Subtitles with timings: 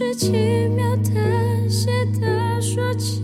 [0.00, 0.30] 是奇
[0.74, 3.19] 妙的，写的说起。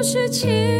[0.00, 0.79] 不是情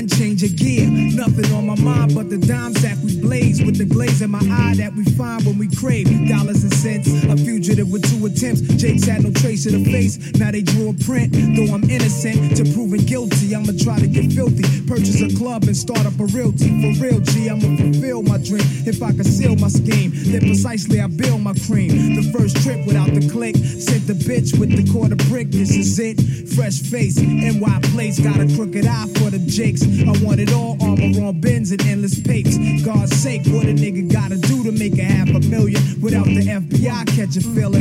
[0.00, 0.88] one change of gear.
[0.88, 4.40] Nothing on my mind but the dime sack we blaze with the glaze in my
[4.50, 7.06] eye that we find when we crave dollars and cents.
[7.06, 7.39] Fugitive
[7.90, 8.62] with two attempts.
[8.78, 10.16] Jake's had no trace of the face.
[10.38, 11.32] Now they drew a print.
[11.32, 14.64] Though I'm innocent to proving guilty, I'ma try to get filthy.
[14.86, 16.70] Purchase a club and start up a realty.
[16.80, 18.64] For real, G, I'ma fulfill my dream.
[18.86, 22.14] If I conceal my scheme, then precisely I build my cream.
[22.14, 25.50] The first trip without the click, sent the bitch with the quarter brick.
[25.50, 26.20] This is it.
[26.54, 29.82] Fresh face, NY place, got a crooked eye for the jakes.
[29.82, 32.56] I want it all, armor on Benz and endless papes.
[32.84, 36.42] God's sake, what a nigga gotta do to make a half a million without the
[36.42, 37.70] FBI catching feelings?
[37.70, 37.70] Street dreams are made up these.
[37.70, 37.70] Niggas push beamers at 300 E's.
[37.70, 37.79] A drug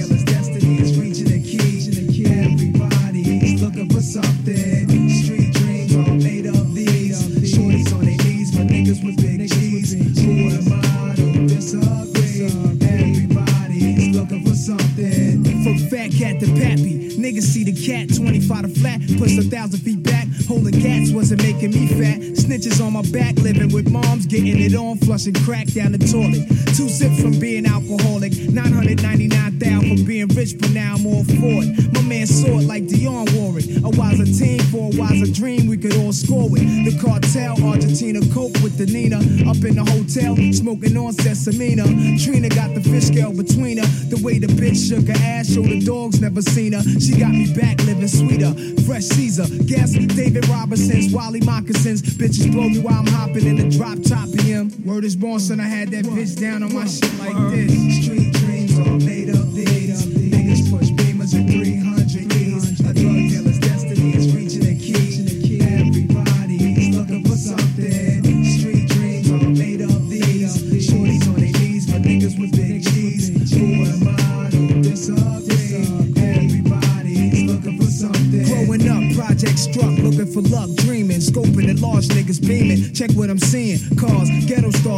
[0.00, 2.24] dealer's destiny is reaching a key.
[2.26, 5.10] Everybody's looking for something.
[5.10, 7.20] Street dreams are made up these.
[7.52, 9.92] Shorties on their knees, but niggas with big G's.
[9.92, 12.46] Who am I to disagree?
[12.88, 15.44] Everybody's looking for something.
[15.62, 20.02] From fat cat to pappy, niggas see the cat 25 flat, push a thousand feet
[20.02, 20.26] back.
[20.48, 22.20] Holding cats wasn't making me fat.
[22.36, 23.89] Snitches on my back, living with
[24.30, 26.46] getting it on, flushing crack down the toilet.
[26.78, 31.92] Two sips from being alcoholic, 999,000 from being rich, but now I'm all for it.
[31.92, 33.26] My man saw it like Dion
[33.58, 33.82] it.
[33.82, 36.62] A wiser team for a wiser dream, we could all score with.
[36.62, 38.54] The cartel, Argentina, coke
[38.86, 39.18] Nina.
[39.48, 41.84] Up in the hotel, smoking on sinsemilla.
[42.22, 43.86] Trina got the fish scale between her.
[44.08, 46.82] The way the bitch shook her ass, showed the dogs never seen her.
[46.82, 48.52] She got me back living sweeter.
[48.86, 52.02] Fresh Caesar, guess David Robinson's, Wally Moccasins.
[52.02, 54.70] Bitches blow me while I'm hopping in the drop top PM.
[54.84, 58.04] Word is born, son, I had that bitch down on my shit like this.
[58.04, 58.39] Street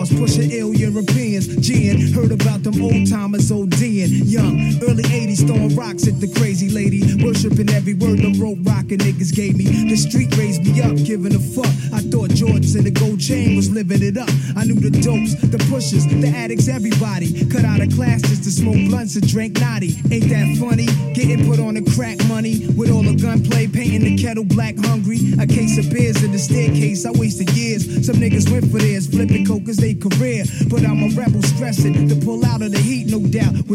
[0.02, 1.48] ghetto pushing ill Europeans.
[1.48, 4.22] G'ing, heard about them old timers ODing.
[4.24, 7.02] Young, early 80s, throwing rocks at the crazy lady.
[7.24, 9.64] Worshipping every word the rope rocking niggas gave me.
[9.64, 10.31] The street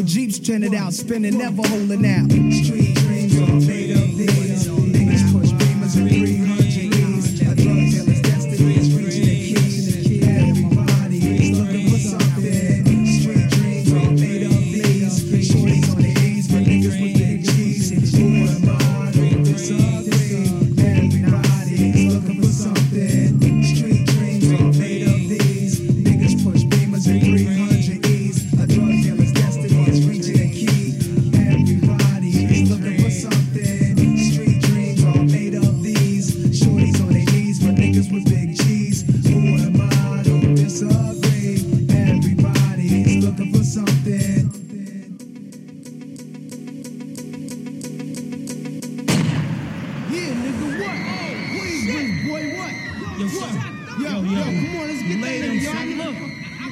[0.08, 2.32] Jeeps trending out, spinning, never holding out.
[2.32, 4.77] Street dreams are made of these.
[53.18, 53.54] Yo, son.
[54.00, 55.64] Yo, yo, come on, let's get Lay that nigga.
[55.64, 56.16] Y'all Look,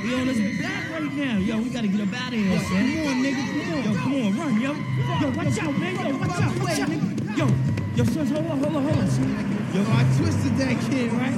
[0.04, 1.38] we on his back right now.
[1.40, 2.70] Yo, we gotta get up out of here, Yo, son.
[2.70, 3.84] come on, nigga, come on.
[3.84, 4.72] Yo, come on, run, yo.
[5.22, 5.96] Yo, watch out, man.
[5.96, 6.90] Yo, watch out, watch out.
[7.38, 7.48] Yo,
[7.96, 9.08] yo, son, hold on, hold on, hold on.
[9.74, 11.34] Yo, I twisted that kid, right?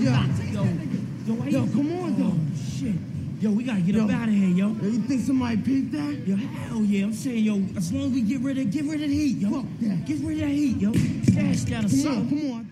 [0.00, 0.26] Yeah.
[0.54, 0.64] Yo,
[1.34, 2.36] yo, Yo, come on, though.
[2.78, 2.94] shit.
[3.40, 4.68] Yo, we gotta get up out of here, yo.
[4.68, 6.26] Yo, you think somebody peeped that?
[6.26, 7.04] Yo, hell yeah.
[7.04, 9.38] I'm saying, yo, as long as we get rid of, get rid of the heat,
[9.38, 9.50] yo.
[9.50, 10.04] Fuck that.
[10.06, 10.92] Get rid of that heat, yo.
[10.92, 12.38] Stash that or Come on, something.
[12.40, 12.70] come on.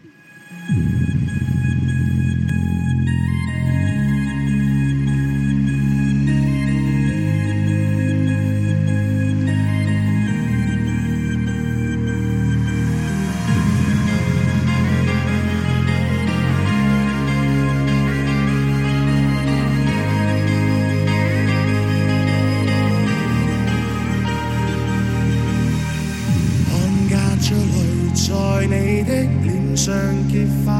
[29.07, 29.95] 的脸上
[30.29, 30.73] 结块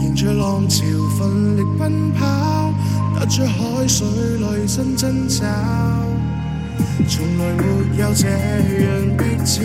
[0.00, 0.84] 沿着浪潮
[1.18, 2.72] 奋力奔跑
[3.18, 4.06] 踏出海水
[4.38, 5.46] 内心挣扎
[7.08, 9.62] 从来没有这样的切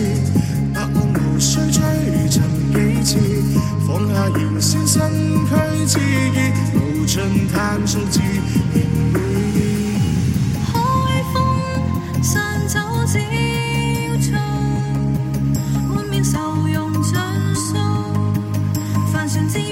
[0.72, 1.82] 答案无需追
[2.30, 2.42] 寻
[2.72, 3.18] 几次
[3.86, 5.10] 放下燃烧身
[5.46, 5.50] 躯
[5.86, 5.98] 之
[6.32, 8.30] 结无尽探索自然
[9.12, 9.16] 会
[10.72, 10.74] 开
[11.32, 11.34] 风
[12.22, 13.18] 散走焦
[14.30, 14.32] 躁
[16.22, 17.14] 受用尽
[17.54, 17.76] 心，
[19.12, 19.71] 凡尘之。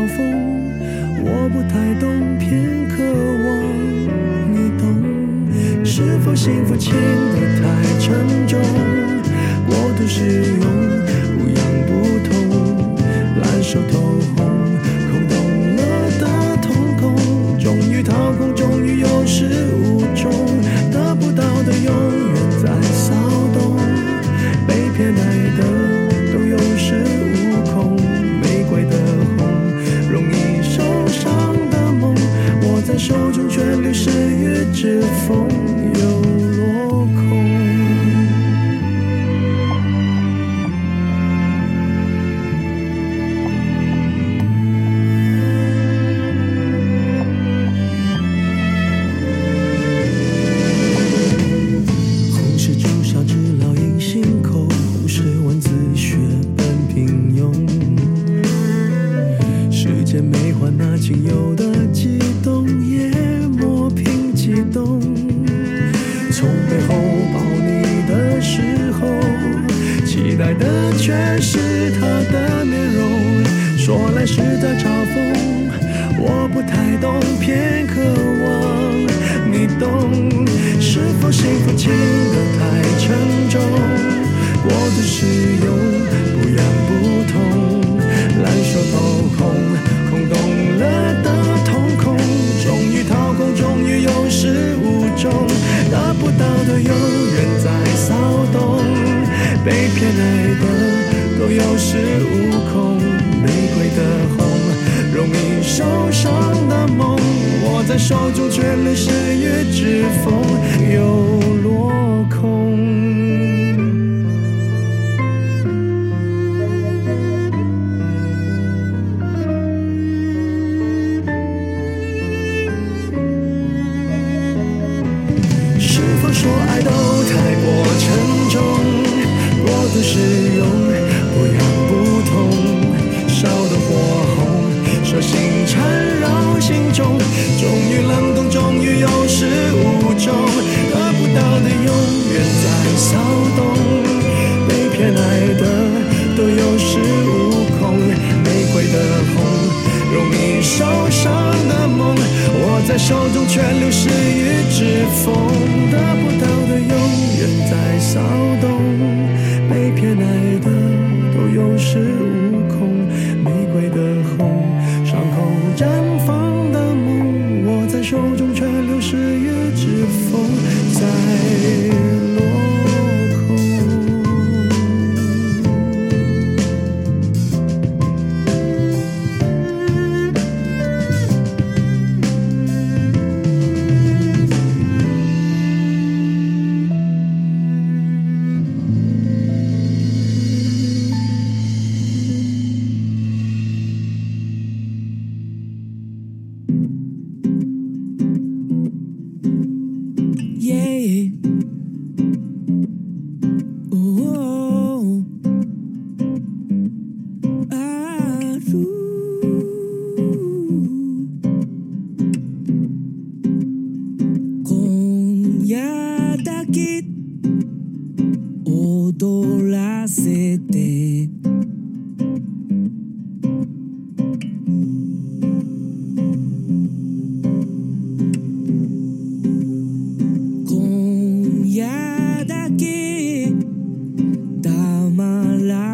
[6.23, 8.59] 否幸福轻得太沉重。
[9.67, 10.80] 过度使用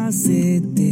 [0.08, 0.87] I said.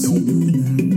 [0.00, 0.89] se.